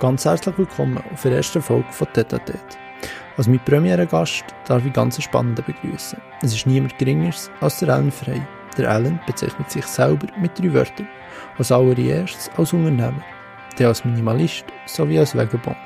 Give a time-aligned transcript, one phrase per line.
[0.00, 2.40] Ganz herzlich willkommen auf der ersten Folge von Tete
[3.36, 6.20] Als mein Premiere-Gast darf ich ganz Spannenden begrüßen.
[6.42, 8.42] Es ist niemand Geringeres als der Alan Frey.
[8.76, 11.06] Der Alan bezeichnet sich selber mit drei Wörtern.
[11.58, 13.22] Als allererstes als Unternehmer,
[13.78, 15.76] der als Minimalist sowie als Vagabond.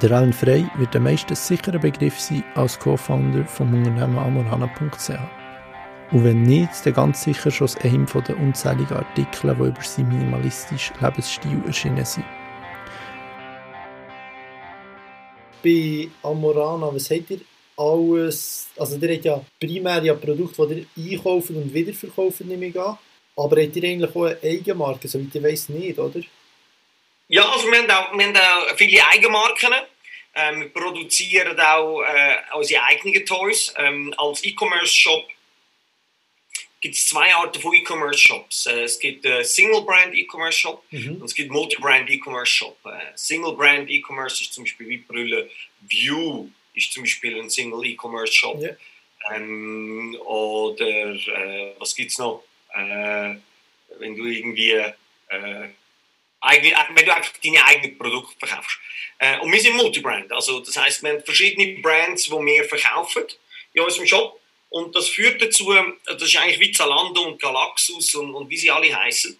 [0.00, 5.10] Der Alan Frey wird der meisten sicherer Begriff sein als Co-Founder vom Unternehmen amorana.ch.
[6.10, 10.08] Und wenn nicht, dann ganz sicher schon aus einem der unzähligen Artikel, die über seinen
[10.08, 12.24] minimalistischen Lebensstil erschienen sind.
[15.66, 17.40] Bei Amorana, was habt ihr
[17.76, 22.80] alles, also ihr habt ja primär ja Produkte, die ihr einkauft und wiederverkauft, nehme ich
[22.80, 22.98] an.
[23.36, 26.20] Aber habt ihr eigentlich auch eine Eigenmarke, soweit ich weiß nicht, oder?
[27.28, 29.74] Ja, also wir haben auch, wir haben auch viele Eigenmarken.
[30.34, 33.74] Ähm, wir produzieren auch äh, unsere eigenen Toys.
[33.76, 35.24] Ähm, als E-Commerce-Shop
[36.86, 38.66] gibt es zwei Arten von E-Commerce-Shops.
[38.66, 41.16] Äh, es gibt äh, Single-Brand E-Commerce-Shop mhm.
[41.16, 42.78] und es gibt Multi-Brand E-Commerce-Shop.
[42.86, 45.50] Äh, ist zum Beispiel wie Brille.
[45.80, 48.60] View ist zum Beispiel ein Single E-Commerce-Shop.
[48.60, 48.76] Yeah.
[49.34, 52.44] Ähm, oder äh, was gibt es noch?
[52.72, 53.34] Äh,
[53.98, 54.92] wenn du irgendwie äh,
[56.40, 58.78] eigene, wenn du einfach deine eigenen Produkte verkaufst.
[59.42, 60.30] und wir sind Multi-Brand.
[60.30, 63.24] Also das heißt, wir haben verschiedene Brands, die wir verkaufen
[63.72, 64.40] in unserem Shop.
[64.68, 68.70] Und das führt dazu, das ist eigentlich wie Zalando und Galaxus und, und wie sie
[68.70, 69.38] alle heißen.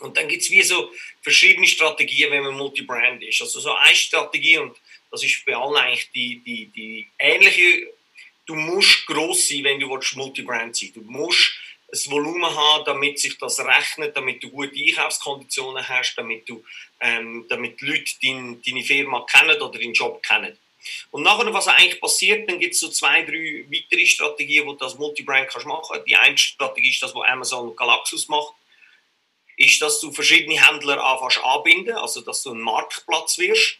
[0.00, 3.40] Und dann gibt es wie so verschiedene Strategien, wenn man Multibrand ist.
[3.40, 4.76] Also so eine Strategie, und
[5.10, 7.92] das ist bei allen eigentlich die, die, die ähnliche,
[8.46, 11.52] du musst gross sein, wenn du Multibrand sein Du musst
[11.92, 16.64] ein Volumen haben, damit sich das rechnet, damit du gute Einkaufskonditionen hast, damit, du,
[17.00, 20.58] ähm, damit die Leute dein, deine Firma kennen oder deinen Job kennen.
[21.10, 24.78] Und nachher, was eigentlich passiert, dann gibt es so zwei, drei weitere Strategien, wo du
[24.78, 26.00] das Multibrand kannst machen.
[26.06, 28.54] Die eine Strategie ist das, was Amazon Galaxus macht,
[29.56, 33.78] ist, dass du verschiedene Händler anfängst anbinden, also dass du ein Marktplatz wirst.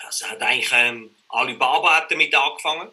[0.00, 2.90] Also hat eigentlich ähm, Alibaba hat damit angefangen.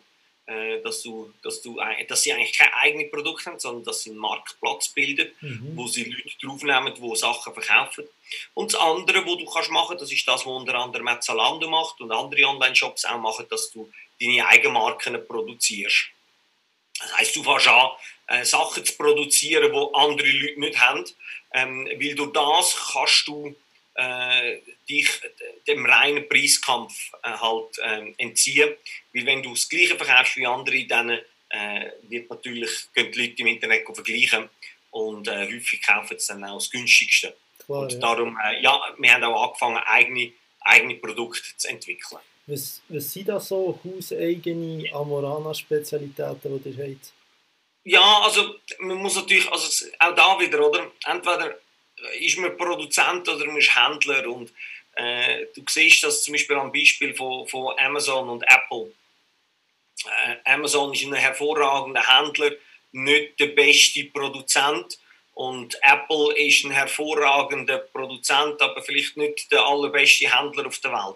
[0.50, 4.10] Äh, dass, du, dass, du, dass sie eigentlich kein eigenes Produkt haben, sondern dass sie
[4.10, 5.74] einen Marktplatz bilden, mhm.
[5.76, 8.06] wo sie Leute draufnehmen, die Sachen verkaufen.
[8.56, 12.02] Und das andere, was du kannst machen, das ist das, was unter anderem Zalando macht
[12.02, 16.08] und andere Online-Shops auch machen, dass du deine Eigenmarken produzierst.
[17.00, 17.90] Das heisst, du fängst an,
[18.28, 21.06] äh, Sachen zu produzieren, die andere Leute nicht haben,
[21.54, 23.56] ähm, weil durch das kannst du
[24.00, 25.10] äh, dich
[25.68, 28.74] dem reinen Preiskampf äh, halt äh, entziehen.
[29.14, 33.42] Weil wenn du das Gleiche verkaufst wie andere, dann äh, wird natürlich, können die Leute
[33.42, 34.50] im Internet vergleichen
[34.92, 37.36] und äh, häufig kaufen sie dann auch das günstigste.
[37.66, 38.00] Klar, und ja.
[38.00, 40.32] darum, äh, ja, wir haben auch angefangen, eigene,
[40.62, 42.22] eigene Produkte zu entwickeln.
[42.48, 47.14] Was, was sind da so hauseigene Amorana-Spezialitäten, die ihr habt?
[47.84, 50.92] Ja, also man muss natürlich, also auch da wieder, oder?
[51.06, 51.60] Entweder
[52.20, 54.52] ist man Produzent oder man ist Händler und
[54.96, 58.92] äh, du siehst das zum Beispiel am Beispiel von, von Amazon und Apple.
[60.06, 62.52] Äh, Amazon ist ein hervorragender Händler,
[62.92, 65.00] nicht der beste Produzent
[65.34, 71.16] und Apple ist ein hervorragender Produzent, aber vielleicht nicht der allerbeste Händler auf der Welt.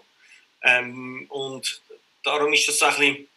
[0.63, 1.81] Ähm, und
[2.23, 3.27] darum ist das so ein bisschen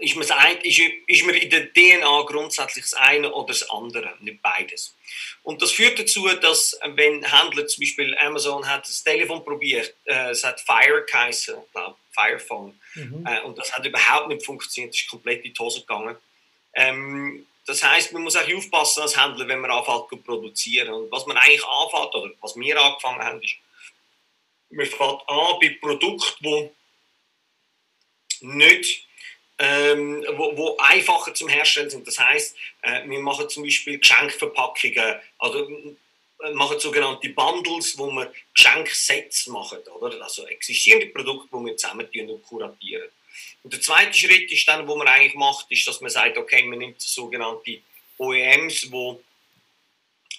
[0.00, 4.94] ist, ist, ist man in der DNA grundsätzlich das eine oder das andere, nicht beides.
[5.42, 10.30] Und das führt dazu, dass wenn Händler zum Beispiel Amazon hat das Telefon probiert, äh,
[10.30, 13.26] es hat Fire geheißen, glaube Firephone, mhm.
[13.26, 16.16] äh, und das hat überhaupt nicht funktioniert, es ist komplett in die Hose gegangen.
[16.74, 20.92] Ähm, das heißt, man muss auch aufpassen als Händler, wenn man anfängt zu produzieren.
[20.92, 23.56] Und was man eigentlich anfängt, oder was wir angefangen haben, ist,
[24.70, 26.70] man fängt an bei Produkten, die
[28.46, 29.06] nicht
[29.60, 32.06] ähm, wo, wo, einfacher zum Herstellen sind.
[32.06, 38.32] Das heißt, äh, wir machen zum Beispiel Geschenkverpackungen, also äh, machen sogenannte Bundles, wo wir
[38.54, 40.22] Geschenksets machen, oder?
[40.22, 43.10] Also existierende Produkte, die wir zusammen und kuratieren.
[43.62, 46.62] Und der zweite Schritt ist dann, wo man eigentlich macht, ist, dass man sagt, okay,
[46.64, 47.80] man nimmt sogenannte
[48.16, 49.22] OEMs, wo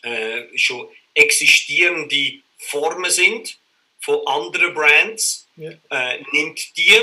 [0.01, 3.59] äh, schon existierende Formen sind
[3.99, 5.73] von anderen Brands, ja.
[5.91, 6.95] äh, nimmt die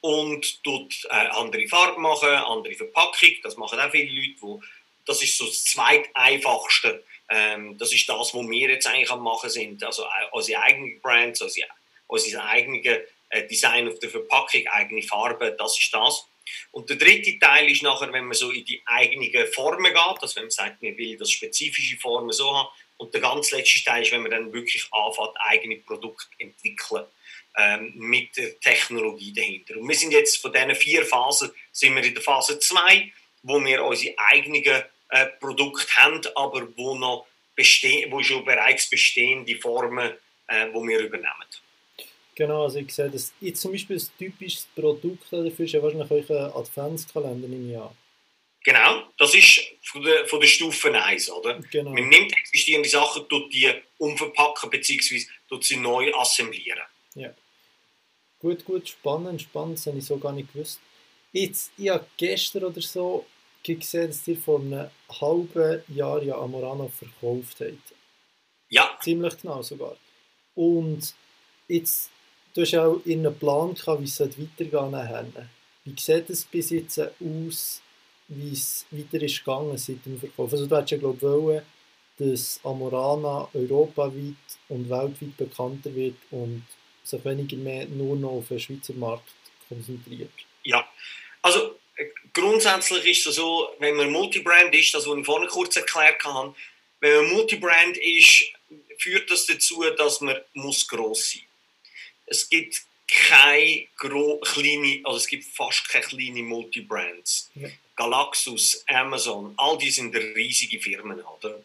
[0.00, 3.30] und tut äh, andere Farben machen, andere Verpackung.
[3.42, 4.34] Das machen auch viele Leute.
[4.40, 4.62] Wo,
[5.04, 7.04] das ist so das zweiteinfachste.
[7.30, 9.82] Ähm, das ist das, was wir jetzt eigentlich am machen sind.
[9.82, 11.66] Also äh, unsere eigenen Brands, unsere,
[12.06, 16.26] unsere eigene äh, Design auf der Verpackung, eigene Farben, das ist das.
[16.70, 20.36] Und der dritte Teil ist nachher, wenn man so in die eigenen Formen geht, also
[20.36, 22.68] wenn man sagt, man will das spezifische Formen so haben.
[22.96, 27.04] Und der ganz letzte Teil ist, wenn man dann wirklich anfängt, eigene Produkte entwickeln
[27.58, 29.76] ähm, mit der Technologie dahinter.
[29.76, 33.12] Und wir sind jetzt von diesen vier Phasen sind wir in der Phase 2,
[33.42, 39.56] wo wir unsere eigenen äh, Produkte haben, aber wo noch bestehen, wo schon bereits bestehende
[39.56, 40.12] Formen
[40.48, 41.28] äh, wo wir übernehmen.
[42.34, 46.10] Genau, also ich sehe, dass jetzt zum Beispiel ein typisches Produkt dafür ist ja wahrscheinlich
[46.10, 47.94] euer Adventskalender im Jahr.
[48.64, 51.60] Genau, das ist von der, von der Stufe 1, oder?
[51.70, 51.90] Genau.
[51.90, 55.24] Man nimmt existierende Sachen, tut die umverpacken bzw.
[55.60, 56.82] sie neu assemblieren.
[57.14, 57.34] Ja.
[58.40, 60.80] Gut, gut, spannend, spannend, das habe ich so gar nicht gewusst.
[61.32, 63.26] Jetzt, ich habe gestern oder so
[63.64, 64.88] gesehen, dass ihr vor einem
[65.20, 67.94] halben Jahr ja Amorano verkauft habt.
[68.70, 68.96] Ja.
[69.00, 69.96] Ziemlich genau sogar.
[70.54, 71.14] Und
[71.68, 72.10] jetzt,
[72.54, 75.26] du hast auch in einem Plan gehabt, wie es weitergehen nachher.
[75.84, 77.82] Wie sieht es bis jetzt aus,
[78.28, 80.52] wie es weiter ist gegangen seit dem Verkauf?
[80.52, 81.62] Also du hättest ja glaube ich wollen,
[82.18, 84.34] dass Amorana europaweit
[84.68, 86.64] und weltweit bekannter wird und
[87.08, 89.28] sich weniger mehr nur noch auf den Schweizer Markt
[89.68, 90.30] konzentriert.
[90.64, 90.88] Ja,
[91.42, 95.76] also äh, grundsätzlich ist es so, wenn man Multibrand ist, das was ich vorhin kurz
[95.76, 96.54] erklärt habe,
[97.00, 98.44] wenn man Multibrand ist,
[98.98, 101.42] führt das dazu, dass man muss gross sein.
[102.26, 107.50] Es gibt keine kleine, also es gibt fast keine kleine Multibrands.
[107.54, 107.68] Ja.
[107.96, 111.62] Galaxus, Amazon, all die sind riesige Firmen, oder?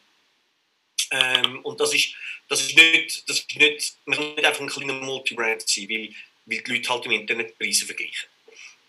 [1.13, 2.15] Ähm, und das ist,
[2.50, 6.10] das ist nicht, das ist nicht, man kann nicht einfach ein kleiner Multibrand sein, weil,
[6.45, 8.30] weil die Leute halt im Internet Preise vergleichen.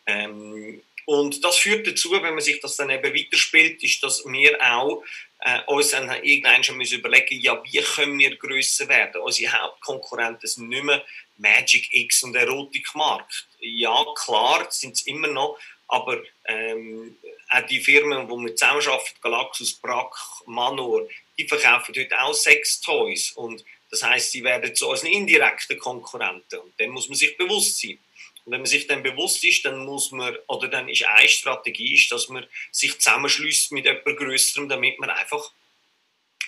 [0.07, 4.59] Ähm, und das führt dazu, wenn man sich das dann eben weiterspielt, ist, dass wir
[4.63, 5.05] auch
[5.41, 9.21] äh, uns dann irgendwann schon müssen überlegen ja, wie können wir grösser werden?
[9.21, 11.05] Unsere Hauptkonkurrenten sind nicht mehr
[11.37, 13.49] Magic X und Erotikmarkt.
[13.61, 17.17] Ja, klar, sind es immer noch, aber ähm,
[17.51, 20.15] auch die Firmen, die wir zusammenarbeiten, Galaxus, Brack,
[20.47, 21.07] Manor,
[21.39, 23.33] die verkaufen heute auch Sex-Toys.
[23.33, 26.61] Und das heißt, sie werden zu unseren indirekten Konkurrenten.
[26.61, 27.99] Und dem muss man sich bewusst sein.
[28.45, 31.95] Und wenn man sich dann bewusst ist, dann muss man, oder dann ist eine Strategie,
[31.95, 35.53] ist, dass man sich zusammenschließt mit jemand Größerem, damit man einfach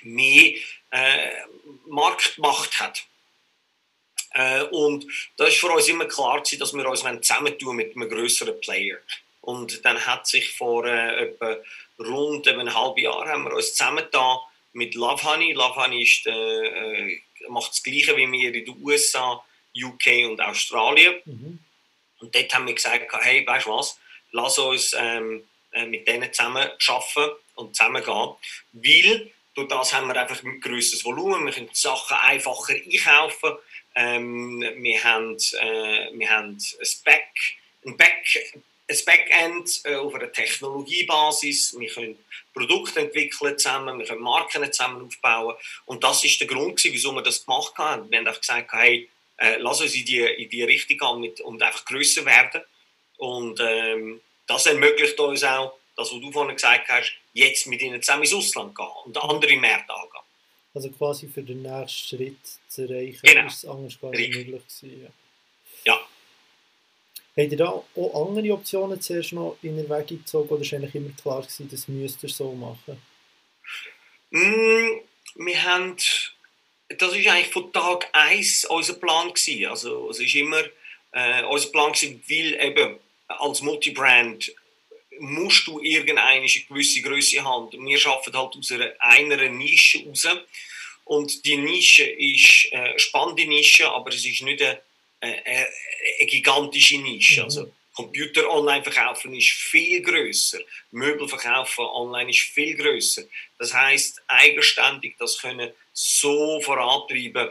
[0.02, 0.54] mehr
[0.90, 1.30] äh,
[1.86, 3.06] Marktmacht hat.
[4.32, 5.06] Äh, und
[5.36, 8.98] da ist für uns immer klar dass wir uns zusammentun mit einem größeren Player.
[9.46, 11.56] Und dann hat sich vor äh, etwa
[12.00, 14.38] rund einem halben Jahr haben wir uns zusammengetan
[14.72, 15.52] mit Love Honey.
[15.52, 19.40] Love Honey ist, äh, äh, macht das Gleiche wie wir in den USA,
[19.72, 21.14] UK und Australien.
[21.24, 21.60] Mhm.
[22.18, 24.00] Und dort haben wir gesagt, hey, weißt du was,
[24.32, 28.34] lass uns ähm, äh, mit denen zusammen arbeiten und zusammen gehen.
[28.72, 33.58] Weil durch das haben wir einfach ein grösseres Volumen, wir können die Sachen einfacher einkaufen.
[33.94, 37.28] Ähm, wir haben, äh, wir haben ein Back,
[37.86, 38.24] ein Back,
[38.88, 41.76] ein Backend äh, auf einer Technologiebasis.
[41.78, 42.18] Wir können
[42.54, 45.56] Produkte entwickeln zusammen, wir können Marken zusammen aufbauen.
[45.86, 48.10] Und das ist der Grund, wieso wir das gemacht haben.
[48.10, 51.40] Wir haben einfach gesagt, hey, äh, lass uns in die, in die Richtung gehen mit,
[51.40, 52.62] und einfach grösser werden.
[53.18, 58.02] Und ähm, das ermöglicht uns auch, das, was du vorhin gesagt hast, jetzt mit ihnen
[58.02, 60.22] zusammen ins Ausland gehen und andere Märkte angehen.
[60.74, 62.36] Also quasi für den nächsten Schritt
[62.68, 63.46] zu erreichen, genau.
[63.46, 65.02] ist es anders gar nicht möglich gewesen.
[65.02, 65.08] Ja.
[67.38, 71.10] Habt ihr da auch andere Optionen zuerst noch in Erwägung gezogen oder war eigentlich immer
[71.20, 73.00] klar gewesen, das müsst ihr so machen?
[74.30, 75.00] Mm,
[75.36, 75.96] wir haben
[76.88, 79.66] das ist eigentlich von Tag 1 unser Plan gewesen.
[79.66, 80.62] Also es ist immer
[81.12, 82.96] äh, unser Plan gewesen, weil eben
[83.28, 84.52] als Multibrand
[85.18, 87.70] musst du irgendeine gewisse Größe haben.
[87.72, 90.26] Wir arbeiten halt aus einer, einer Nische raus.
[91.04, 94.80] Und die Nische ist äh, eine spannende Nische, aber es ist nicht eine,
[95.20, 97.40] eine, eine gigantische Nische.
[97.40, 97.44] Mhm.
[97.44, 100.58] Also Computer online verkaufen ist viel größer,
[100.90, 103.22] Möbel verkaufen online ist viel größer.
[103.58, 107.48] Das heißt, eigenständig das können so vorantreiben,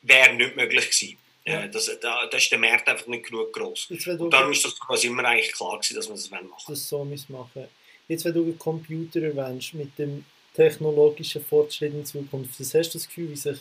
[0.00, 1.18] wäre nicht möglich gewesen.
[1.44, 1.66] Ja.
[1.66, 3.90] Das, da, da ist der Markt einfach nicht genug groß.
[3.90, 7.04] Und darum ist das quasi immer eigentlich klar gewesen, dass man das machen Das so
[7.04, 7.68] machen.
[8.08, 10.24] Jetzt, wenn du Computer erwähnst, mit dem
[10.54, 13.58] technologischen Fortschritt in Zukunft, was hast du das Gefühl, wie sich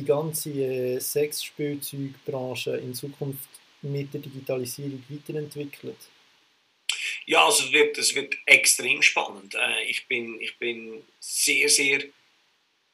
[0.00, 3.48] die ganze äh, Sexspielzeugbranche in Zukunft
[3.82, 5.98] mit der Digitalisierung weiterentwickelt?
[7.26, 9.54] Ja, also es wird, es wird extrem spannend.
[9.54, 12.02] Äh, ich, bin, ich bin sehr, sehr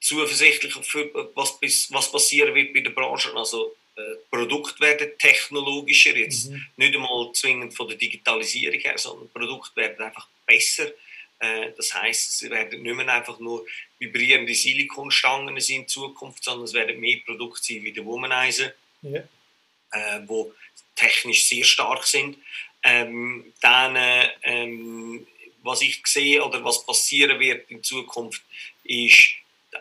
[0.00, 1.58] zuversichtlich für was,
[1.90, 3.34] was passieren wird bei der Branche.
[3.34, 6.66] Also äh, Produkte werden technologischer, jetzt mhm.
[6.76, 10.90] nicht einmal zwingend von der Digitalisierung her, sondern Produkte werden einfach besser.
[11.38, 13.66] Äh, das heißt, es werden nicht mehr einfach nur
[13.98, 19.20] vibrierende Silikonstangen sein in Zukunft, sondern es werden mehr Produkte sein wie der Womanizer, ja.
[19.92, 20.54] äh, wo
[20.94, 22.38] technisch sehr stark sind.
[22.82, 25.26] Ähm, dann, äh, ähm,
[25.62, 28.42] was ich sehe oder was passieren wird in Zukunft,
[28.84, 29.34] ist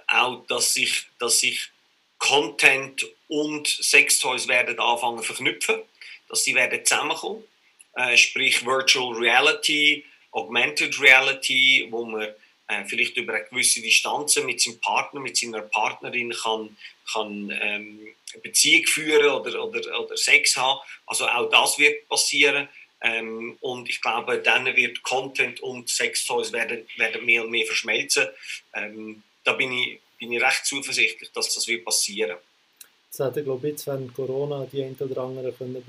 [0.08, 1.70] auch, dass sich, dass sich
[2.18, 5.82] Content und Sextoys werden anfangen verknüpfen,
[6.28, 7.44] dass sie werden zusammenkommen,
[7.94, 10.04] äh, sprich Virtual Reality,
[10.36, 12.28] Augmented Reality, wo man
[12.68, 16.76] äh, vielleicht über eine gewisse Distanz mit seinem Partner, mit seiner Partnerin kann,
[17.12, 18.08] kann ähm,
[18.44, 20.80] Beziehung führen oder, oder, oder Sex haben.
[21.06, 22.68] Also auch das wird passieren.
[23.02, 28.28] Ähm, und ich glaube, dann wird Content und Sextoys werden, werden mehr und mehr verschmelzen.
[28.74, 32.38] Ähm, da bin ich, bin ich recht zuversichtlich, dass das wird passieren.
[33.16, 35.82] Das hätte, glaube ich, jetzt während Corona die ein oder andere können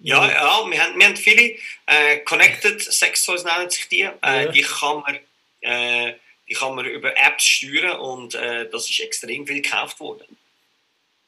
[0.00, 4.00] ja, ja, wir haben, wir haben viele äh, Connected Sex Toys nennen sich die.
[4.00, 4.46] Äh, ja.
[4.46, 5.18] Die kann man
[5.60, 6.14] äh,
[6.48, 10.36] die kann man über Apps steuern und äh, das ist extrem viel gekauft worden.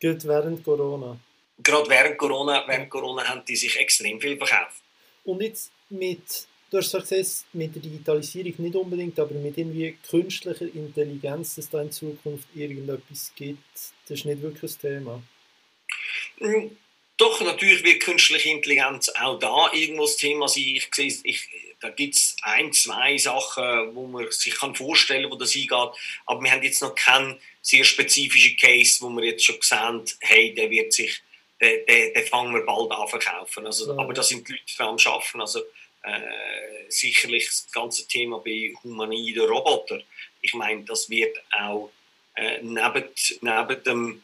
[0.00, 1.18] Gut während Corona.
[1.62, 4.82] Gerade während Corona, während Corona haben die sich extrem viel verkauft.
[5.24, 10.66] Und jetzt mit, du hast gesagt, mit der Digitalisierung nicht unbedingt, aber mit irgendwie künstlicher
[10.74, 15.22] Intelligenz, dass da in Zukunft irgendetwas gibt, das ist nicht wirklich das Thema.
[17.16, 20.64] Doch, natürlich wird künstliche Intelligenz auch da irgendwo das Thema sein.
[20.64, 21.48] Ich sehe, ich,
[21.80, 25.70] da gibt es ein, zwei Sachen, wo man sich kann vorstellen kann, wo das eingeht.
[26.26, 30.54] Aber wir haben jetzt noch keinen sehr spezifischen Case, wo wir jetzt schon gesehen hey,
[30.54, 31.20] der wird sich,
[31.60, 33.64] den, den, den fangen wir bald an verkaufen.
[33.64, 33.98] Also, ja.
[33.98, 35.40] Aber da sind die Leute dran am Arbeiten.
[35.40, 35.60] Also,
[36.02, 36.20] äh,
[36.88, 40.02] sicherlich das ganze Thema bei humanoiden Robotern.
[40.42, 41.90] Ich meine, das wird auch
[42.34, 43.04] äh, neben,
[43.40, 44.22] neben dem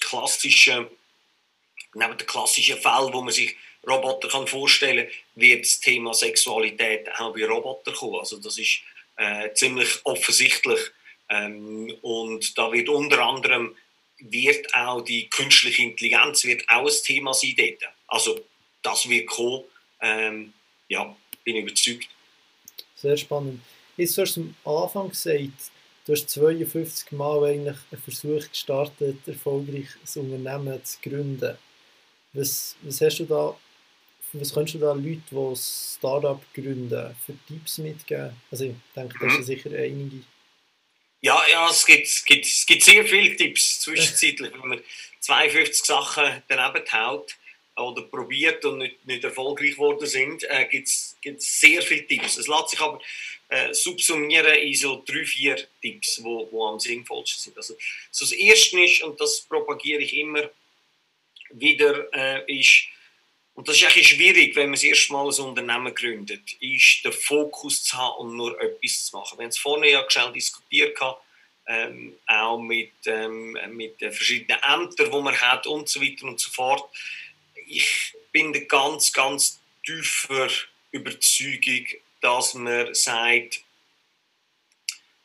[0.00, 0.86] klassischen
[1.98, 7.08] neben den klassischen Fällen, wo man sich Roboter kann vorstellen kann, wird das Thema Sexualität
[7.18, 8.20] auch bei Robotern kommen.
[8.20, 8.80] Also das ist
[9.16, 10.80] äh, ziemlich offensichtlich.
[11.28, 13.76] Ähm, und da wird unter anderem
[14.18, 17.92] wird auch die künstliche Intelligenz wird auch ein Thema sein dort.
[18.08, 18.40] Also
[18.82, 19.64] das wird kommen.
[20.00, 20.52] Ähm,
[20.88, 21.14] ja,
[21.44, 22.08] bin überzeugt.
[22.96, 23.60] Sehr spannend.
[23.96, 25.70] Jetzt hast du am Anfang gesagt,
[26.06, 31.58] du hast 52 Mal eigentlich einen Versuch gestartet, erfolgreich ein Unternehmen zu gründen.
[32.38, 33.58] Was, was hast du da,
[34.32, 38.30] was könntest du da Leute, die Startup gründen, für Tipps mitgeben?
[38.50, 39.44] Also ich denke, das sind mhm.
[39.44, 40.22] sicher einige.
[41.20, 44.52] Ja, ja, es gibt, es gibt, es gibt sehr viele Tipps zwischenzeitlich.
[44.52, 44.80] Wenn man
[45.18, 47.36] 52 Sachen daneben haut
[47.76, 51.16] oder probiert und nicht, nicht erfolgreich geworden sind, äh, gibt es
[51.60, 52.36] sehr viele Tipps.
[52.36, 53.00] Es lässt sich aber
[53.48, 57.56] äh, subsumieren in so drei, vier Tipps, die wo, wo am sinnvollsten sind.
[57.56, 57.74] Also,
[58.12, 60.48] so das Erste ist, und das propagiere ich immer,
[61.50, 62.84] wieder äh, ist,
[63.54, 67.12] und das ist eigentlich schwierig, wenn man das erste Mal ein Unternehmen gründet, ist den
[67.12, 69.38] Fokus zu haben und nur etwas zu machen.
[69.38, 70.96] Wir haben es vorne ja schnell diskutiert,
[71.66, 76.40] ähm, auch mit, ähm, mit den verschiedenen Ämtern, die man hat und so weiter und
[76.40, 76.88] so fort.
[77.66, 80.48] Ich bin der ganz, ganz tiefer
[80.90, 81.86] Überzeugung,
[82.20, 83.62] dass man sagt,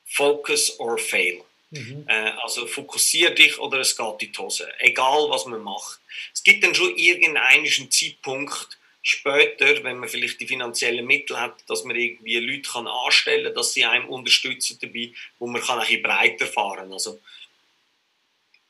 [0.05, 1.43] Focus or fail.
[1.73, 2.05] Mhm.
[2.07, 4.71] Äh, also fokussier dich oder es geht in die Hose.
[4.77, 5.99] Egal, was man macht.
[6.31, 11.83] Es gibt dann schon irgendeinen Zeitpunkt später, wenn man vielleicht die finanziellen Mittel hat, dass
[11.83, 15.87] man irgendwie Leute kann anstellen kann, dass sie einem unterstützen dabei, wo man kann ein
[15.87, 17.19] bisschen breiter fahren Also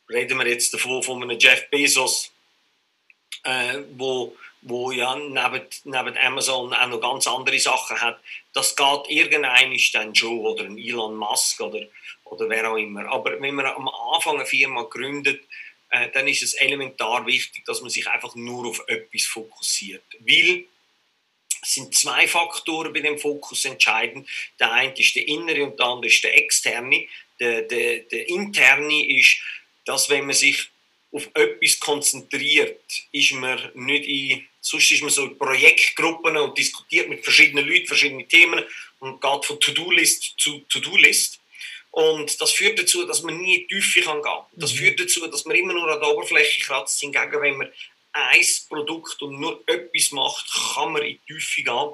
[0.09, 2.31] reden wir jetzt davon von einem Jeff Bezos,
[3.43, 8.19] äh, wo wo ja neben, neben Amazon auch noch ganz andere Sachen hat,
[8.53, 11.81] das geht irgendein dann schon, oder ein Elon Musk oder,
[12.33, 13.05] oder wer auch immer.
[13.11, 15.41] Aber wenn man am Anfang eine Firma gründet,
[15.89, 20.03] äh, dann ist es elementar wichtig, dass man sich einfach nur auf etwas fokussiert.
[20.19, 20.65] Weil
[21.61, 24.27] es sind zwei Faktoren bei dem Fokus entscheidend.
[24.59, 27.07] Der eine ist der innere und der andere ist der externe.
[27.39, 29.37] Der, der, der interne ist,
[29.85, 30.69] dass wenn man sich
[31.11, 37.07] auf etwas konzentriert, ist man nicht in, sonst ist man so in Projektgruppen und diskutiert
[37.07, 38.63] mit verschiedenen Leuten verschiedene Themen
[38.99, 41.39] und geht von To-Do-List zu To-Do-List.
[41.93, 44.77] Und das führt dazu, dass man nie in die Tiefe kann gehen Das mhm.
[44.77, 46.99] führt dazu, dass man immer nur an der Oberfläche kratzt.
[46.99, 47.71] Hingegen, wenn man
[48.13, 51.93] ein Produkt und nur etwas macht, kann man in die Tiefe gehen.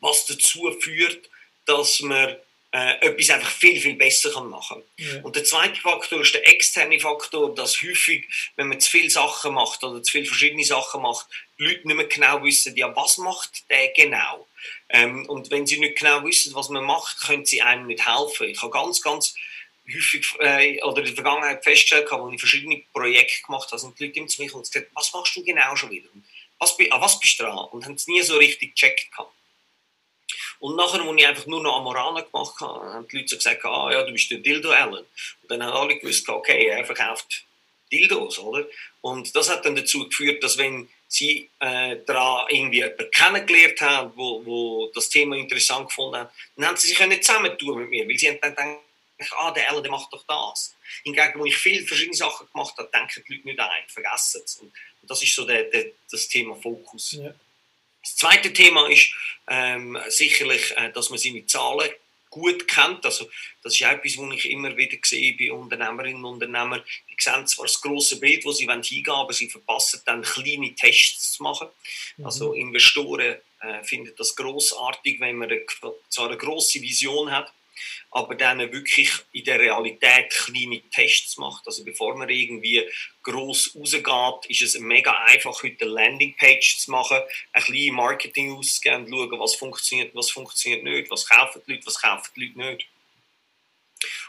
[0.00, 1.30] Was dazu führt,
[1.64, 2.36] dass man
[2.72, 5.06] äh, etwas einfach viel, viel besser kann machen kann.
[5.06, 5.22] Ja.
[5.22, 8.26] Und der zweite Faktor ist der externe Faktor, dass häufig,
[8.56, 12.06] wenn man zu viele Sachen macht oder zu viele verschiedene Sachen macht, Leute nicht mehr
[12.06, 14.46] genau wissen, ja, was macht der genau?
[14.88, 18.48] Ähm, und wenn sie nicht genau wissen, was man macht, können sie einem nicht helfen.
[18.48, 19.34] Ich habe ganz, ganz
[19.92, 24.06] häufig äh, oder in der Vergangenheit festgestellt, als ich verschiedene Projekte gemacht habe, sind die
[24.06, 26.08] Leute zu mich und gesagt, was machst du genau schon wieder?
[26.58, 27.58] Was, an was bist du dran?
[27.70, 29.32] Und haben es nie so richtig gecheckt gehabt.
[30.60, 33.64] Und nachher, als ich einfach nur noch Amorana gemacht habe, haben die Leute so gesagt,
[33.64, 35.04] ah ja, du bist der Dildo Allen.
[35.04, 37.44] Und dann haben alle gewusst, okay, er verkauft
[37.92, 38.66] Dildos, oder?
[39.02, 44.12] Und das hat dann dazu geführt, dass wenn sie äh, daran irgendwie jemanden kennengelernt haben,
[44.16, 48.08] wo, wo das Thema interessant gefunden haben, dann haben sie sich nicht zusammentun mit mir,
[48.08, 48.80] weil sie haben dann gedacht,
[49.38, 50.74] ah, der Allen, der macht doch das.
[51.02, 54.56] Hingegen, wo ich viele verschiedene Sachen gemacht habe, denken die Leute nicht ein, vergessen es.
[54.56, 57.12] Und, und das ist so der, der, das Thema Fokus.
[57.12, 57.34] Ja.
[58.02, 59.12] Das zweite Thema ist
[59.48, 61.90] ähm, sicherlich, äh, dass man seine Zahlen
[62.34, 63.04] gut kennt.
[63.04, 63.30] Also,
[63.62, 66.82] das ist etwas, was ich immer wieder sehe bei Unternehmerinnen und Unternehmern.
[67.08, 70.74] Die sehen zwar das grosse Bild, das sie hingehen wollen, aber sie verpassen dann kleine
[70.74, 71.68] Tests zu machen.
[72.16, 72.26] Mhm.
[72.26, 75.64] Also Investoren äh, finden das großartig, wenn man eine,
[76.08, 77.52] zwar eine grosse Vision hat,
[78.10, 81.66] aber dann wirklich in der Realität kleine Tests macht.
[81.66, 82.82] Also bevor man irgendwie
[83.22, 87.18] gross rausgeht, ist es mega einfach, heute eine Landingpage zu machen,
[87.52, 92.00] ein bisschen Marketing auszugeben, schauen, was funktioniert, was funktioniert nicht, was kaufen die Leute, was
[92.00, 92.86] kaufen die Leute nicht.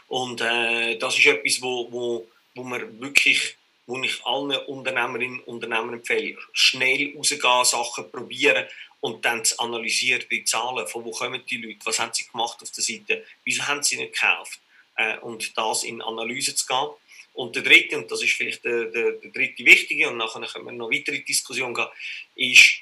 [0.08, 5.54] Und äh, das ist etwas, wo, wo, wo man wirklich wo ich allen Unternehmerinnen und
[5.54, 8.66] Unternehmern empfehle, schnell rausgehen, Sachen probieren,
[9.06, 12.60] und dann zu analysieren, die Zahlen, von wo kommen die Leute, was haben sie gemacht
[12.60, 14.58] auf der Seite, wieso haben sie nicht gekauft
[14.96, 16.88] äh, und das in Analyse zu gehen.
[17.32, 20.64] Und der dritte, und das ist vielleicht der, der, der dritte wichtige, und nachher können
[20.64, 21.86] wir noch weitere Diskussion gehen,
[22.34, 22.80] ist,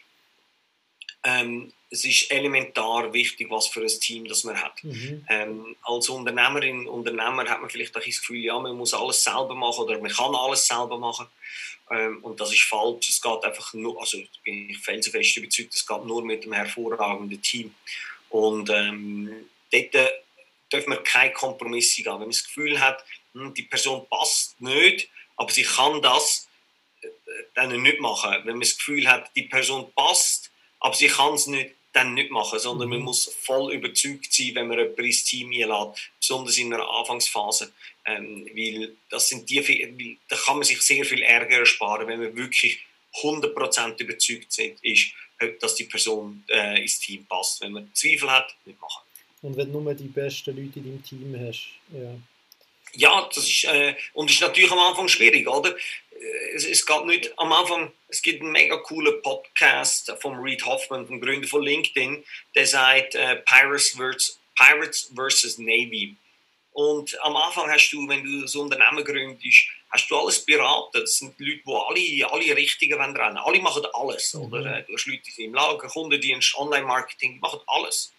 [1.25, 4.83] ähm, es ist elementar wichtig, was für ein Team das man hat.
[4.83, 5.25] Mhm.
[5.31, 9.55] Ähm, als Unternehmerin, Unternehmer hat man vielleicht auch das Gefühl, ja, man muss alles selber
[9.55, 11.27] machen oder man kann alles selber machen.
[11.91, 13.09] Ähm, und das ist falsch.
[13.09, 17.41] Es geht einfach nur, also bin ich felsenfest überzeugt, es geht nur mit einem hervorragenden
[17.41, 17.73] Team.
[18.29, 20.11] Und ähm, dort äh,
[20.71, 22.13] darf man keine Kompromisse gehen.
[22.15, 26.49] Wenn man das Gefühl hat, hm, die Person passt nicht, aber sie kann das,
[27.03, 27.09] äh,
[27.55, 28.33] dann nicht machen.
[28.45, 32.31] Wenn man das Gefühl hat, die Person passt, aber sie kann es nicht, dann nicht
[32.31, 33.05] machen, sondern man mhm.
[33.05, 37.73] muss voll überzeugt sein, wenn man jemanden ins Team einlädt, besonders in einer Anfangsphase.
[38.05, 42.37] Ähm, weil das sind die, da kann man sich sehr viel Ärger ersparen, wenn man
[42.37, 42.85] wirklich
[43.23, 45.13] 100% überzeugt ist,
[45.61, 47.61] dass die Person äh, ins Team passt.
[47.61, 49.03] Wenn man Zweifel hat, nicht machen.
[49.43, 52.17] Und wenn du nur die besten Leute in deinem Team hast, ja.
[52.97, 55.75] Ja, das ist, äh, und das ist natürlich am Anfang schwierig, oder?
[56.55, 61.07] Es, es geht nicht, am Anfang, es gibt einen mega coolen Podcast vom Reed Hoffman,
[61.07, 62.25] dem Gründer von LinkedIn,
[62.55, 66.17] der sagt äh, Pirates, versus, Pirates versus Navy.
[66.73, 71.01] Und am Anfang hast du, wenn du ein Unternehmen gründest, hast du alles beraten.
[71.01, 73.37] Das sind Leute, die alle, alle Richtigen rennen.
[73.37, 74.35] Alle machen alles.
[74.35, 74.41] Mhm.
[74.43, 74.79] Oder?
[74.79, 78.13] Äh, du hast Leute im Lager, Kundendienst, Online-Marketing, machen alles.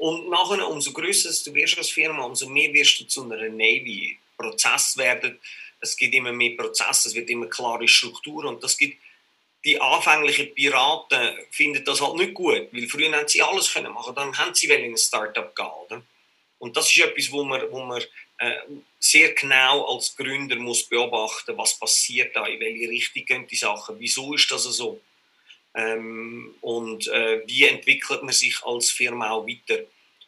[0.00, 4.18] Und nachher, umso größer du wirst als Firma, umso mehr wirst du zu einer Navy.
[4.34, 5.38] Prozess werden,
[5.78, 8.96] es gibt immer mehr Prozesse, es wird immer klare Struktur und das gibt
[9.62, 14.14] die anfänglichen Piraten finden das halt nicht gut, weil früher haben sie alles können machen,
[14.14, 16.02] dann haben sie in ein Startup gehen?
[16.58, 18.02] Und das ist etwas, wo man, wo man
[18.38, 18.56] äh,
[18.98, 23.96] sehr genau als Gründer muss beobachten, was passiert da, in welche Richtung gehen die Sachen,
[23.98, 24.98] wieso ist das so
[25.74, 29.82] ähm, und äh, wie entwickelt man sich als Firma auch weiter.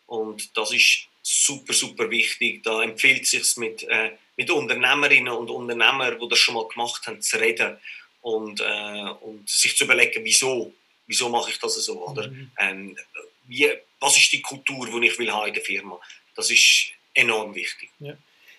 [0.06, 2.62] Und das ist super, super wichtig.
[2.62, 7.06] Da empfiehlt es sich mit, äh, mit Unternehmerinnen und Unternehmern, die das schon mal gemacht
[7.06, 7.76] haben, zu reden
[8.20, 10.72] und, äh, und sich zu überlegen, wieso,
[11.06, 12.28] wieso mache ich das so, oder?
[12.28, 12.50] Mhm.
[12.58, 12.96] Ähm,
[13.44, 13.68] wie,
[14.00, 16.00] was ist die Kultur, die ich will haben in der Firma?
[16.34, 17.90] Das ist enorm wichtig.
[17.98, 18.16] Ja.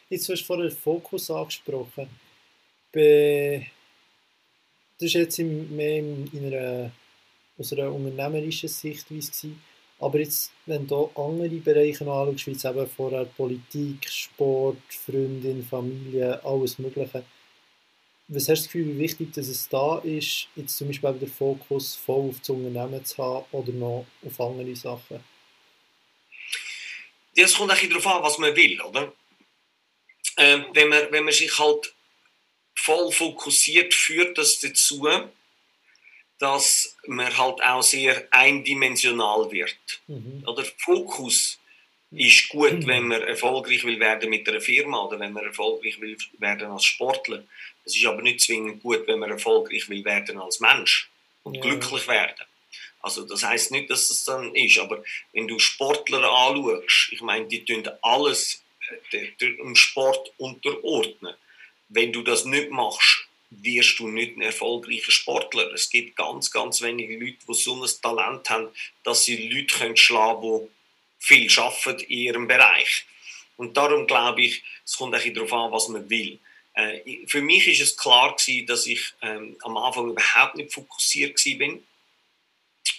[0.10, 2.10] Jetzt hast du vorhin Fokus angesprochen.
[2.91, 3.65] Be
[5.04, 6.92] das war jetzt mehr in einer,
[7.58, 9.50] aus einer unternehmerischen Sichtweise.
[10.00, 16.44] Aber jetzt, wenn du andere Bereiche anschaust, wie jetzt eben vorher Politik, Sport, Freundin, Familie,
[16.44, 17.24] alles Mögliche,
[18.30, 21.28] was hast du das Gefühl, wie wichtig dass es da ist, jetzt zum Beispiel den
[21.28, 25.20] Fokus voll auf das Unternehmen zu haben oder noch auf andere Sachen?
[27.36, 29.12] Es kommt auch darauf an, was man will, oder?
[30.38, 31.94] Ähm, wenn, man, wenn man sich halt
[32.76, 35.08] voll fokussiert, führt das dazu,
[36.40, 40.02] dass man halt auch sehr eindimensional wird.
[40.08, 40.44] Mhm.
[40.46, 41.60] Oder Fokus
[42.12, 42.88] ist gut, mhm.
[42.88, 46.86] wenn man erfolgreich will werden mit einer Firma oder wenn man erfolgreich will werden als
[46.86, 47.44] Sportler.
[47.86, 51.10] Es ist aber nicht zwingend gut, wenn man erfolgreich will werden als Mensch
[51.44, 51.62] und ja.
[51.62, 52.46] glücklich werden.
[53.02, 57.48] Also das heißt nicht, dass das dann ist, aber wenn du Sportler anschaust, ich meine,
[57.48, 58.64] die tun alles
[59.12, 61.36] äh, dem Sport unterordnen.
[61.89, 65.72] Wenn du das nicht machst, wirst du nicht ein erfolgreicher Sportler.
[65.74, 68.69] Es gibt ganz, ganz wenige Leute, die so ein Talent haben,
[69.04, 70.69] dass sie Leute können schlagen können,
[71.19, 73.06] die viel arbeiten in ihrem Bereich.
[73.58, 76.39] Und darum glaube ich, es kommt auch darauf an, was man will.
[76.74, 81.41] Äh, für mich ist es klar gewesen, dass ich ähm, am Anfang überhaupt nicht fokussiert
[81.43, 81.84] bin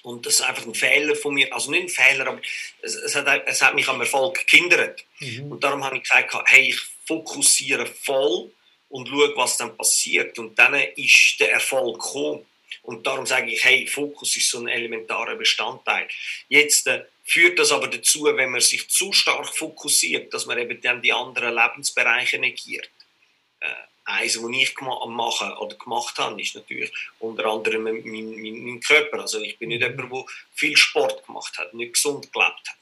[0.04, 2.40] und das ist einfach ein Fehler von mir, also nicht ein Fehler, aber
[2.82, 5.04] es, es, hat, es hat, mich am Erfolg gehindert.
[5.18, 5.52] Mhm.
[5.52, 8.50] Und darum habe ich gesagt, hey, ich fokussiere voll
[8.94, 10.38] und schaue, was dann passiert.
[10.38, 12.46] Und dann ist der Erfolg gekommen.
[12.82, 16.06] Und darum sage ich, hey, Fokus ist so ein elementarer Bestandteil.
[16.48, 20.80] Jetzt äh, führt das aber dazu, wenn man sich zu stark fokussiert, dass man eben
[20.80, 22.88] dann die anderen Lebensbereiche negiert.
[23.58, 23.66] Äh,
[24.04, 29.22] eins, was ich mache oder gemacht habe, ist natürlich unter anderem mein, mein, mein Körper.
[29.22, 29.90] Also ich bin nicht mhm.
[29.90, 32.76] jemand, der viel Sport gemacht hat, nicht gesund gelebt hat.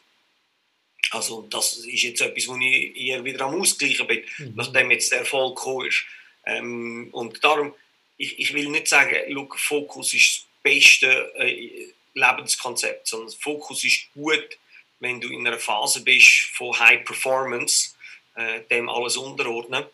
[1.10, 4.52] Also das ist jetzt etwas, wo ich eher wieder am Ausgleichen bin, mhm.
[4.54, 6.04] nachdem jetzt der Erfolg gekommen ist.
[6.46, 7.74] Ähm, und darum,
[8.16, 14.12] ich, ich will nicht sagen, look, Fokus ist das beste äh, Lebenskonzept, sondern Fokus ist
[14.14, 14.58] gut,
[15.00, 17.94] wenn du in einer Phase bist von High Performance,
[18.36, 19.84] äh, dem alles unterordnen.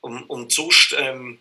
[0.00, 1.38] Und, und sonst, ähm,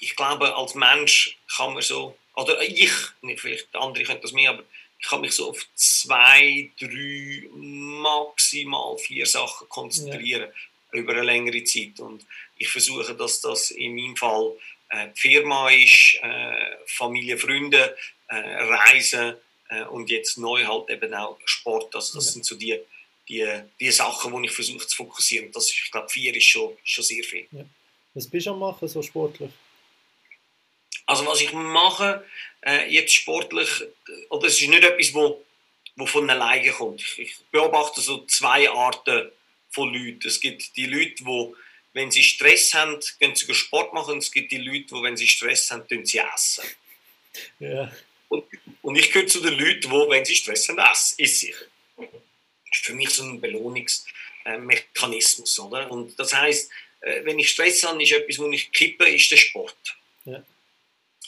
[0.00, 2.90] ich glaube, als Mensch kann man so, oder ich,
[3.22, 4.64] nicht vielleicht andere können das mehr, aber
[5.00, 10.50] ich kann mich so auf zwei, drei, maximal vier Sachen konzentrieren
[10.92, 10.98] ja.
[10.98, 12.00] über eine längere Zeit.
[12.00, 12.26] Und
[12.58, 14.52] ich versuche, dass das in meinem Fall
[14.90, 17.96] äh, die Firma ist, äh, Familie, Freunde,
[18.28, 19.36] äh, Reisen
[19.68, 21.94] äh, und jetzt neu halt eben auch Sport.
[21.94, 22.32] Also das ja.
[22.32, 22.78] sind so die
[23.30, 23.46] die,
[23.78, 25.52] die Sachen, die ich versuche zu fokussieren.
[25.52, 27.46] Das ist, ich glaube, vier ist schon, schon sehr viel.
[27.52, 27.64] Ja.
[28.12, 29.50] Was bist du am machen, so sportlich?
[31.10, 32.24] Also was ich mache,
[32.64, 33.68] äh, jetzt sportlich,
[34.28, 35.44] oder es ist nicht etwas, wo,
[35.96, 37.02] wo von alleine kommt.
[37.18, 39.30] Ich beobachte so zwei Arten
[39.70, 40.26] von Leuten.
[40.26, 41.54] Es gibt die Leute, die,
[41.92, 44.14] wenn sie Stress haben, gehen sie Sport machen.
[44.14, 46.64] Und es gibt die Leute, die, wenn sie Stress haben, sie essen.
[47.58, 47.90] Ja.
[48.28, 48.44] Und,
[48.82, 51.18] und ich gehöre zu den Leuten, die, wenn sie Stress haben, essen.
[51.18, 51.66] Ist sicher
[52.70, 55.58] ist für mich so ein Belohnungsmechanismus.
[55.58, 55.90] Oder?
[55.90, 56.70] Und das heißt,
[57.00, 59.96] äh, wenn ich Stress habe, ist etwas, wo ich kippe, ist der Sport.
[60.24, 60.42] Ja.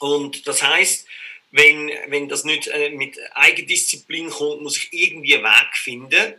[0.02, 1.06] Und das heißt,
[1.52, 6.34] wenn, wenn das nicht äh, mit Eigendisziplin kommt, muss ich irgendwie einen Weg finden,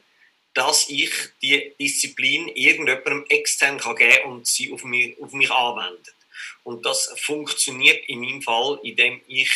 [0.53, 1.09] dass ich
[1.41, 6.13] die Disziplin irgendjemandem extern kann geben kann und sie auf mich, auf mich anwendet.
[6.63, 9.49] Und das funktioniert in meinem Fall, indem ich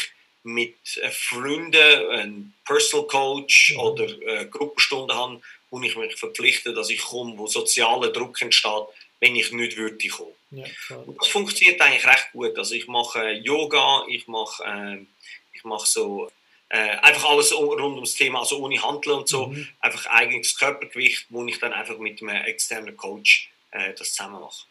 [0.43, 3.79] mit äh, Freunden einen Personal Coach mhm.
[3.79, 8.87] oder äh, Gruppenstunden habe, wo ich mich verpflichte, dass ich komme, wo sozialer Druck entsteht,
[9.19, 10.33] wenn ich nicht würde kommen.
[10.51, 12.57] Ja, das funktioniert eigentlich recht gut.
[12.57, 15.05] Also ich mache Yoga, ich mache, äh,
[15.53, 16.31] ich mache so
[16.69, 19.67] äh, einfach alles rund ums Thema, also ohne Handeln und so, mhm.
[19.79, 24.65] einfach eigenes Körpergewicht, wo ich dann einfach mit einem externen Coach äh, das zusammen mache.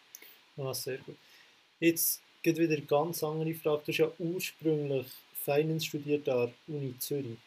[0.59, 1.17] Ah, sehr gut.
[1.81, 3.83] Jetzt geht wieder eine ganz andere Frage.
[3.87, 5.07] Du hast ja ursprünglich
[5.45, 7.39] Finance studiert an der Uni Zürich.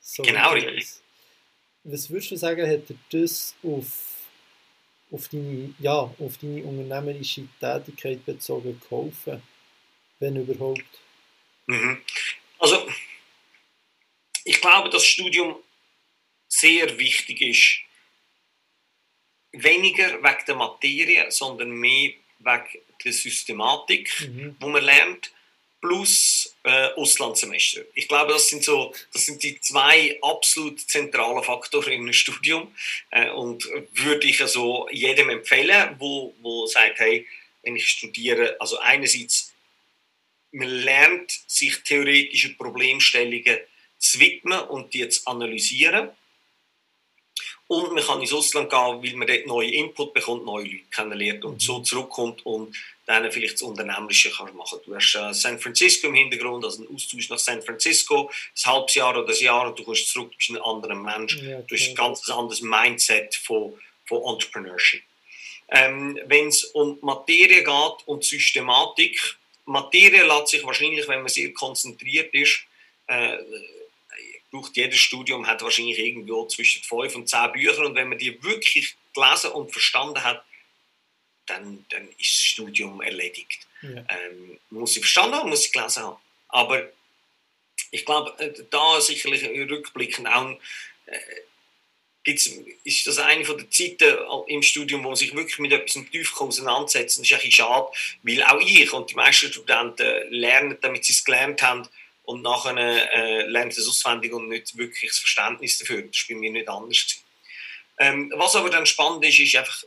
[0.00, 0.86] So genau, richtig.
[1.84, 4.17] Was würdest du sagen, hat dir das auf,
[5.10, 9.42] auf, deine, ja, auf deine unternehmerische Tätigkeit bezogen geholfen?
[10.18, 10.84] Wenn überhaupt?
[11.66, 12.02] Mhm.
[12.58, 12.88] Also,
[14.44, 15.56] ich glaube, dass das Studium
[16.48, 17.80] sehr wichtig ist.
[19.52, 24.56] Weniger wegen der Materie, sondern mehr wegen der Systematik, mhm.
[24.60, 25.30] wo man lernt
[25.80, 27.82] plus äh, Auslandssemester.
[27.94, 32.74] Ich glaube, das sind so, das sind die zwei absolut zentralen Faktoren im Studium
[33.10, 37.26] äh, und würde ich also jedem empfehlen, wo, wo sagt, hey,
[37.62, 39.52] wenn ich studiere, also einerseits
[40.50, 43.58] man lernt sich theoretische Problemstellungen
[43.98, 46.10] zu widmen und die zu analysieren
[47.68, 51.44] und man kann ins Ausland gehen, weil man dort neue Input bekommt, neue Leute kennenlernt
[51.44, 51.84] und so mhm.
[51.84, 54.80] zurückkommt und dann vielleicht das Unternehmerische kann machen.
[54.84, 58.94] Du hast äh, San Francisco im Hintergrund, also einen Austausch nach San Francisco, ein halbes
[58.94, 61.36] Jahr oder ein Jahr und du kommst zurück, bist ein anderer Mensch.
[61.36, 61.64] Ja, okay.
[61.68, 65.02] Du hast ein ganz anderes Mindset von, von Entrepreneurship.
[65.70, 71.52] Ähm, Wenn es um Materie geht und Systematik, Materie lässt sich wahrscheinlich, wenn man sehr
[71.52, 72.60] konzentriert ist,
[73.08, 73.36] äh,
[74.50, 78.42] braucht jedes Studium hat wahrscheinlich irgendwo zwischen fünf und zehn Büchern und wenn man die
[78.42, 80.44] wirklich gelesen und verstanden hat,
[81.46, 83.66] dann, dann ist das Studium erledigt.
[83.82, 83.88] Ja.
[84.08, 86.16] Ähm, man muss sie verstanden haben, muss sie gelesen haben.
[86.48, 86.88] Aber
[87.90, 90.58] ich glaube, äh, da sicherlich rückblickend auch
[91.06, 91.18] äh,
[92.24, 92.50] gibt's,
[92.84, 96.38] ist das eine von den Zeiten im Studium, wo man sich wirklich mit etwas tief
[96.38, 97.18] auseinandersetzt.
[97.18, 97.88] Das ist ein schade,
[98.22, 101.88] weil auch ich und die meisten Studenten lernen, damit sie es gelernt haben,
[102.28, 106.02] und nachher äh, lernt es auswendig und nicht wirklich das Verständnis dafür.
[106.02, 107.24] Das ist bei mir nicht anders.
[107.98, 109.82] Ähm, was aber dann spannend ist, ist einfach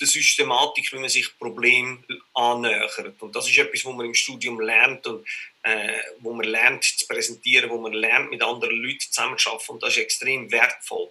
[0.00, 2.02] die Systematik, wie man sich Problem
[2.32, 3.20] annähert.
[3.20, 5.26] Und das ist etwas, was man im Studium lernt und
[5.64, 9.74] äh, wo man lernt zu präsentieren, wo man lernt, mit anderen Leuten zusammenzuarbeiten.
[9.74, 11.10] Und das ist extrem wertvoll.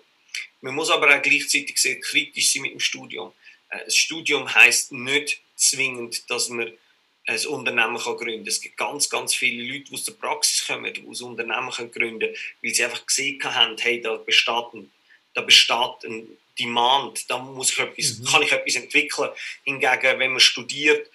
[0.61, 3.33] Man muss aber auch gleichzeitig sehr kritisch sein mit dem Studium.
[3.69, 6.73] Äh, das Studium heißt nicht zwingend, dass man
[7.31, 8.47] ein Unternehmen kann gründen kann.
[8.47, 11.91] Es gibt ganz, ganz viele Leute, die aus der Praxis kommen, die aus Unternehmen können
[11.91, 14.91] gründen können, weil sie einfach gesehen haben, hey, da besteht ein,
[15.33, 18.25] da besteht ein Demand, da muss ich etwas, mhm.
[18.25, 19.29] kann ich etwas entwickeln.
[19.63, 21.09] Hingegen, wenn man studiert,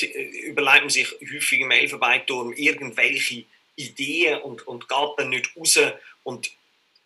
[0.00, 0.06] äh,
[0.48, 3.44] überlegt man sich häufig im Elfenbeinturm irgendwelche
[3.76, 5.78] Ideen und, und geht dann nicht raus
[6.24, 6.50] und,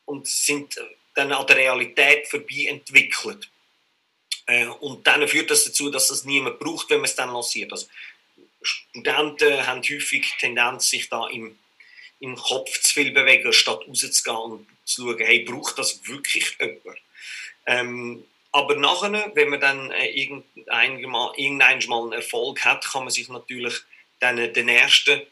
[0.06, 0.76] und sind
[1.14, 3.48] dann an der Realität vorbei entwickelt.
[4.46, 7.72] Äh, und dann führt das dazu, dass das niemand braucht, wenn man es dann lanciert.
[7.72, 7.86] Also
[8.64, 11.58] Studenten haben häufig Tendenz, sich da im,
[12.20, 16.98] im Kopf zu viel bewegen, statt rauszugehen und zu schauen, hey, braucht das wirklich jemand?
[17.66, 23.28] Ähm, aber nachher, wenn man dann äh, irgendein mal, einen Erfolg hat, kann man sich
[23.28, 23.74] natürlich
[24.20, 25.22] dann den ersten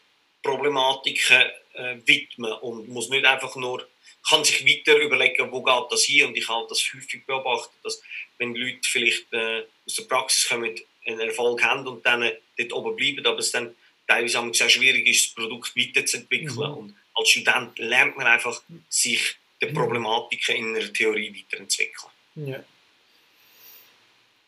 [0.41, 1.41] Problematiken
[1.73, 3.87] äh, widmen und muss nicht einfach nur,
[4.29, 8.01] kann sich weiter überlegen, wo geht das hin und ich habe das häufig beobachtet, dass
[8.37, 12.73] wenn Leute vielleicht äh, aus der Praxis kommen, einen Erfolg haben und dann äh, dort
[12.73, 13.75] oben bleiben, aber es dann
[14.07, 16.77] teilweise auch sehr schwierig ist, das Produkt weiterzuentwickeln mhm.
[16.77, 19.73] und als Student lernt man einfach, sich die mhm.
[19.73, 22.11] Problematiken in einer Theorie weiterentwickeln.
[22.35, 22.63] Ja.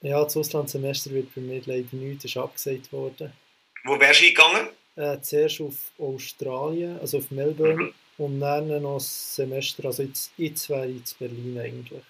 [0.01, 3.31] Ja, das Auslandssemester wird bei mir leider nicht, ist abgesagt worden.
[3.85, 4.69] Wo wärst du gegangen?
[4.95, 7.93] Äh, zuerst auf Australien, also auf Melbourne, mhm.
[8.17, 12.03] und dann noch das Semester, also jetzt, jetzt wäre ich in Berlin eigentlich.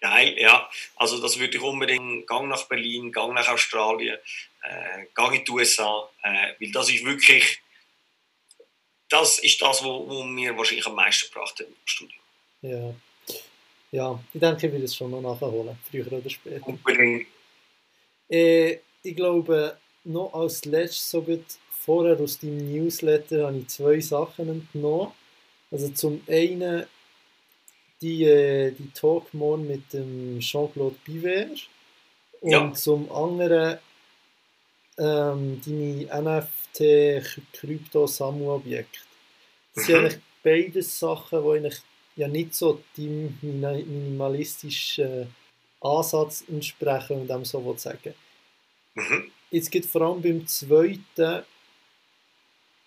[0.00, 0.68] Geil, ja.
[0.96, 4.18] Also das würde ich unbedingt, Gang nach Berlin, Gang nach Australien,
[4.62, 7.60] äh, Gang in die USA, äh, weil das ist wirklich,
[9.08, 12.20] das ist das, was mir wahrscheinlich am meisten gebracht hat im Studium.
[12.62, 12.94] Ja.
[13.90, 16.66] Ja, ich denke, ich will es schon noch nachholen, früher oder später.
[16.66, 17.26] Unbedingt.
[18.28, 23.98] Äh, ich glaube, noch als letztes, so gut vorher aus deinem Newsletter, habe ich zwei
[24.00, 25.12] Sachen entnommen.
[25.70, 26.86] Also zum einen
[28.00, 31.48] die, äh, die Talk morgen mit dem Jean-Claude Biver
[32.40, 32.72] und ja.
[32.72, 33.78] zum anderen
[34.98, 39.00] ähm, deine NFT-Krypto-Samu-Objekte.
[39.74, 40.04] Das sind mhm.
[40.04, 41.78] eigentlich beide Sachen, die eigentlich
[42.16, 45.34] ja nicht so dem minimalistischen
[45.80, 48.14] Ansatz entsprechen, und dem so sagen.
[48.94, 49.30] Mhm.
[49.50, 51.44] Jetzt geht vor allem beim zweiten,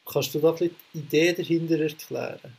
[0.06, 2.58] kannst du da ein die Idee dahinter erklären?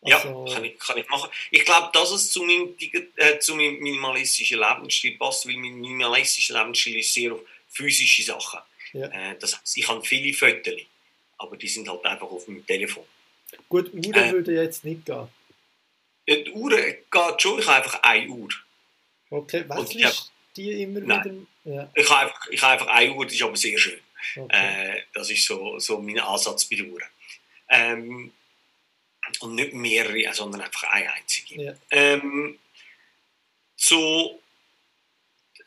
[0.00, 1.28] Also, ja, kann ich, kann ich machen.
[1.50, 2.74] Ich glaube, dass es zu meinem,
[3.16, 8.60] äh, zu meinem minimalistischen Lebensstil passt, weil mein minimalistischer Lebensstil ist sehr auf physische Sachen.
[8.92, 9.06] Ja.
[9.08, 10.80] Äh, das heißt, ich habe viele Fotos,
[11.38, 13.04] aber die sind halt einfach auf meinem Telefon.
[13.68, 15.28] Gut, Uhren äh, würde jetzt nicht gehen.
[16.28, 18.50] Die Uhr geht schon, ich habe einfach eine Uhr.
[19.30, 21.46] Okay, was ist die immer nein.
[21.64, 21.74] wieder?
[21.76, 21.90] Ja.
[21.94, 24.00] Ich, habe einfach, ich habe einfach eine Uhr, die ist aber sehr schön.
[24.36, 24.96] Okay.
[24.96, 27.00] Äh, das ist so, so mein Ansatz bei der Uhr.
[27.70, 28.32] Ähm,
[29.40, 31.62] und nicht mehrere, sondern einfach eine einzige.
[31.62, 31.74] Ja.
[31.90, 32.58] Ähm,
[33.76, 34.40] zu,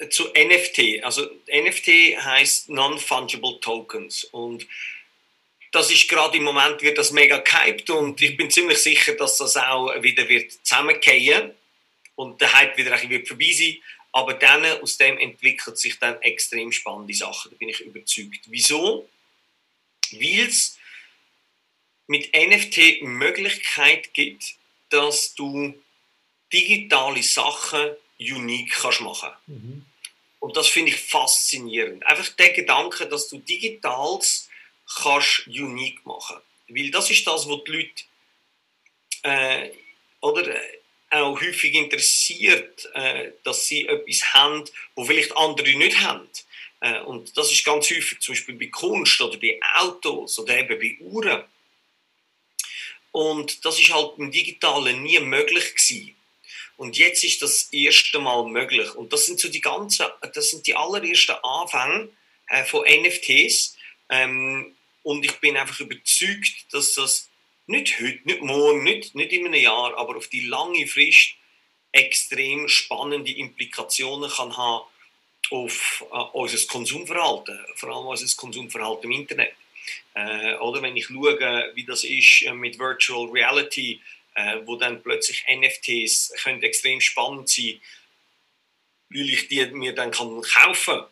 [0.09, 1.03] zu NFT.
[1.03, 4.67] Also NFT heißt Non-Fungible Tokens und
[5.71, 9.37] das ist gerade im Moment wird das mega gehypt und ich bin ziemlich sicher, dass
[9.37, 11.53] das auch wieder wird zusammenfallen
[12.15, 13.77] und der Hype wieder ein bisschen vorbei sein.
[14.13, 18.41] Aber dann, aus dem entwickelt sich dann extrem spannende Sachen, da bin ich überzeugt.
[18.47, 19.07] Wieso?
[20.11, 20.77] Weil es
[22.07, 24.55] mit NFT Möglichkeit gibt,
[24.89, 25.73] dass du
[26.51, 29.29] digitale Sachen unique kannst machen.
[29.47, 29.85] Mhm.
[30.39, 32.05] Und das finde ich faszinierend.
[32.05, 34.49] Einfach der Gedanke, dass du Digitals
[35.01, 36.37] kannst unique machen.
[36.67, 38.03] Weil das ist das, was die Leute
[39.23, 39.69] äh,
[40.21, 44.63] oder, äh, auch häufig interessiert, äh, dass sie etwas haben,
[44.95, 46.27] wo vielleicht andere nicht haben.
[46.79, 50.79] Äh, und das ist ganz häufig zum Beispiel bei Kunst oder bei Autos oder eben
[50.79, 51.43] bei Uhren.
[53.11, 56.15] Und das ist halt im Digitalen nie möglich gewesen.
[56.77, 58.95] Und jetzt ist das erste Mal möglich.
[58.95, 62.09] Und das sind so die ganzen, das sind die allerersten Anfänge
[62.47, 63.77] äh, von NFTs.
[64.09, 67.29] Ähm, und ich bin einfach überzeugt, dass das
[67.67, 71.35] nicht heute, nicht morgen, nicht, nicht in einem Jahr, aber auf die lange Frist
[71.91, 74.85] extrem spannende Implikationen kann haben
[75.51, 79.53] auf äh, unser Konsumverhalten, vor allem unser Konsumverhalten im Internet.
[80.13, 84.01] Äh, oder wenn ich schaue, wie das ist äh, mit Virtual Reality,
[84.35, 87.79] äh, wo dann plötzlich NFTs können extrem spannend sein,
[89.09, 91.05] weil ich die mir dann kann kaufen kann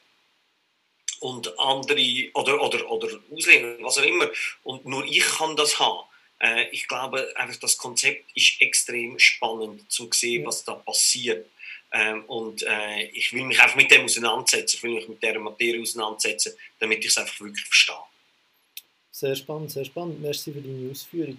[1.20, 4.30] und andere oder, oder, oder Ausländer, was auch immer.
[4.64, 6.08] Und nur ich kann das haben.
[6.40, 11.50] Äh, ich glaube, einfach das Konzept ist extrem spannend zu sehen, was da passiert.
[11.92, 15.40] Ähm, und äh, ich will mich einfach mit dem auseinandersetzen, ich will mich mit dieser
[15.40, 17.96] Materie auseinandersetzen, damit ich es einfach wirklich verstehe.
[19.20, 20.22] Sehr spannend, sehr spannend.
[20.22, 21.38] Merci für deine Ausführung.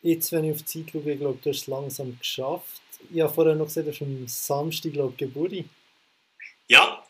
[0.00, 2.80] Jetzt, wenn ich auf die Zeit schaue, ich glaube, du hast es langsam geschafft.
[3.12, 5.52] Ich habe vorher noch gesagt, du am Samstag, glaube ich, Geburt.
[6.68, 7.06] Ja,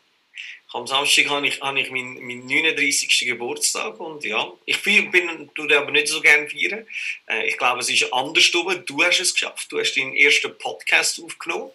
[0.73, 3.17] am Samstag habe ich, habe ich meinen, meinen 39.
[3.27, 6.85] Geburtstag und ja, ich bin, bin tue aber nicht so gerne feiern.
[7.29, 8.83] Äh, ich glaube, es ist andersrum.
[8.85, 9.71] Du hast es geschafft.
[9.71, 11.71] Du hast deinen ersten Podcast aufgenommen.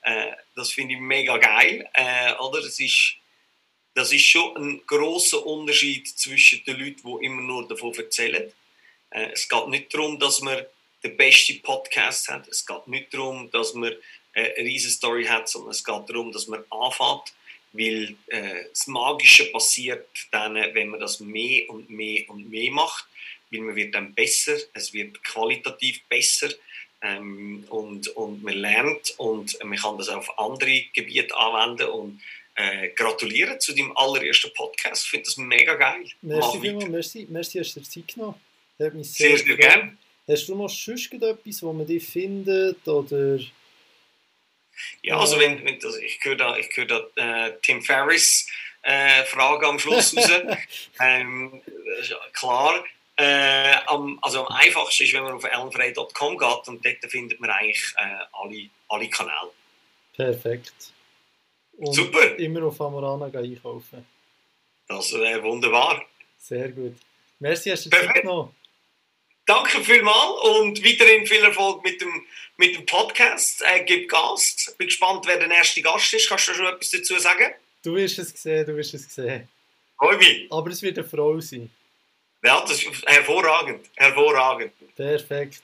[0.00, 1.86] Äh, das finde ich mega geil.
[1.92, 2.62] Äh, oder?
[2.62, 3.16] Das, ist,
[3.96, 8.52] das ist schon ein großer Unterschied zwischen den Leuten, die immer nur davon erzählen.
[9.10, 10.64] Äh, es geht nicht darum, dass man
[11.02, 12.46] den besten Podcast hat.
[12.48, 13.92] Es geht nicht darum, dass man
[14.34, 17.32] äh, eine riesige Story hat, sondern es geht darum, dass man anfängt
[17.72, 23.06] weil äh, das Magische passiert dann, wenn man das mehr und mehr und mehr macht,
[23.50, 26.48] weil man wird dann besser, es wird qualitativ besser
[27.02, 32.20] ähm, und, und man lernt und man kann das auf andere Gebiete anwenden und
[32.56, 35.04] äh, gratulieren zu deinem allerersten Podcast.
[35.04, 36.04] Ich finde das mega geil.
[36.22, 38.40] Merci vielmals, merci, merci, hast du dir Zeit genommen.
[38.78, 39.96] Hat mich sehr, sehr, sehr gerne.
[40.28, 43.38] Hast du noch sonst etwas, wo man dich findet oder...
[45.02, 48.46] Ja, also wenn, wenn das, ich höre da, ich höre da äh, Tim Ferriss
[48.82, 50.30] äh, Frage am Schluss raus.
[51.00, 51.62] ähm,
[52.32, 52.84] klar,
[53.16, 57.50] äh, am, also am einfachsten ist, wenn man auf ellenfrei.com geht und dort findet man
[57.50, 59.50] eigentlich äh, alle, alle Kanäle.
[60.14, 60.92] Perfekt.
[61.78, 62.36] Und Super.
[62.38, 64.04] Immer auf Amorana einkaufen.
[64.88, 66.02] Das wäre wunderbar.
[66.38, 66.94] Sehr gut.
[67.38, 68.52] Merci, hast du Zeit noch.
[69.44, 73.62] Danke vielmals und weiterhin viel Erfolg mit dem, mit dem Podcast.
[73.62, 74.74] Äh, gib Gas.
[74.76, 76.28] Bin gespannt, wer der erste Gast ist.
[76.28, 77.52] Kannst du schon etwas dazu sagen?
[77.82, 79.48] Du wirst es gesehen, du wirst es gesehen.
[80.00, 80.48] Hoi.
[80.50, 81.70] Aber es wird eine Frau sein.
[82.42, 83.86] Ja, das ist hervorragend.
[83.96, 84.72] Hervorragend.
[84.96, 85.62] Perfekt.